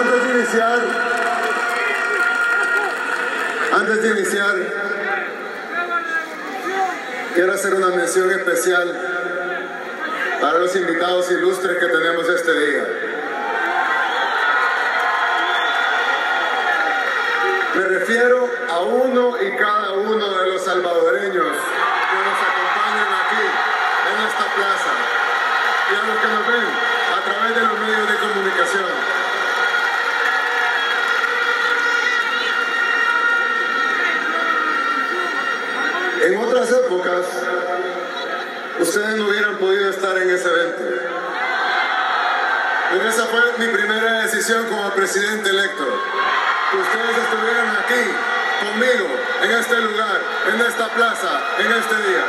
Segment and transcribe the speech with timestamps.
[0.00, 0.80] Antes de iniciar,
[3.72, 4.54] antes de iniciar,
[7.34, 8.98] quiero hacer una mención especial
[10.40, 12.86] para los invitados ilustres que tenemos este día.
[17.74, 23.44] Me refiero a uno y cada uno de los salvadoreños que nos acompañan aquí,
[24.08, 24.92] en esta plaza,
[25.90, 26.68] y a los que nos ven
[27.16, 29.20] a través de los medios de comunicación.
[36.30, 37.26] En otras épocas,
[38.78, 40.82] ustedes no hubieran podido estar en ese evento.
[42.92, 45.84] Pero esa fue mi primera decisión como presidente electo.
[46.70, 48.14] Que ustedes estuvieran aquí
[48.64, 49.08] conmigo,
[49.42, 50.20] en este lugar,
[50.54, 52.24] en esta plaza, en este día.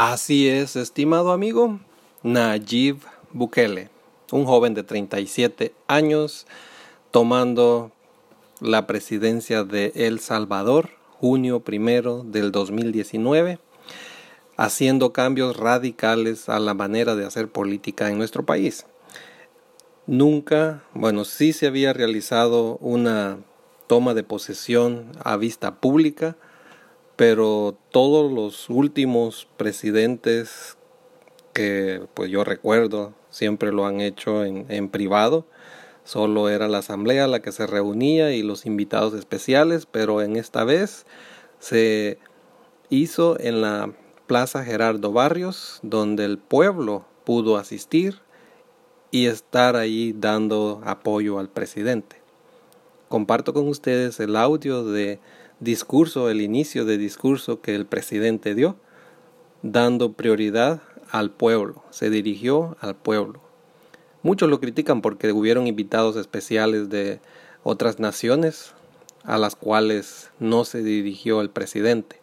[0.00, 1.80] Así es, estimado amigo,
[2.22, 2.98] Nayib
[3.32, 3.90] Bukele,
[4.30, 6.46] un joven de 37 años
[7.10, 7.90] tomando
[8.60, 13.58] la presidencia de El Salvador, junio primero del 2019,
[14.56, 18.86] haciendo cambios radicales a la manera de hacer política en nuestro país.
[20.06, 23.38] Nunca, bueno, sí se había realizado una
[23.88, 26.36] toma de posesión a vista pública,
[27.18, 30.78] pero todos los últimos presidentes
[31.52, 35.44] que pues yo recuerdo siempre lo han hecho en, en, privado.
[36.04, 40.62] Solo era la asamblea la que se reunía y los invitados especiales pero en esta
[40.62, 41.06] vez
[41.58, 42.18] se
[42.88, 43.92] hizo en la
[44.28, 48.20] plaza Gerardo Barrios donde el pueblo pudo asistir
[49.10, 52.27] y estar ahí dando apoyo al presidente
[53.08, 55.18] comparto con ustedes el audio de
[55.60, 58.76] discurso, el inicio de discurso que el presidente dio,
[59.62, 63.40] dando prioridad al pueblo, se dirigió al pueblo.
[64.22, 67.20] Muchos lo critican porque hubieron invitados especiales de
[67.62, 68.74] otras naciones
[69.24, 72.20] a las cuales no se dirigió el presidente,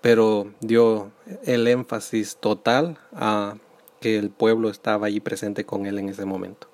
[0.00, 1.12] pero dio
[1.44, 3.56] el énfasis total a
[4.00, 6.68] que el pueblo estaba allí presente con él en ese momento.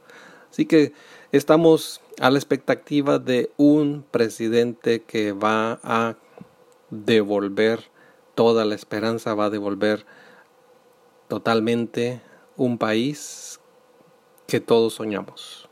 [0.57, 0.95] Así que
[1.33, 6.17] estamos a la expectativa de un presidente que va a
[6.89, 7.91] devolver
[8.35, 10.07] toda la esperanza, va a devolver
[11.29, 12.23] totalmente
[12.57, 13.61] un país
[14.47, 15.66] que todos soñamos.